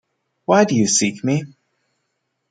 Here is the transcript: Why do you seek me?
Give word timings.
Why 0.45 0.65
do 0.65 0.73
you 0.75 0.87
seek 0.87 1.23
me? 1.23 1.43